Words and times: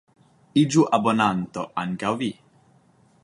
Iĝu 0.61 0.85
abonanto 0.99 1.67
ankaŭ 1.83 2.13
vi! 2.25 2.31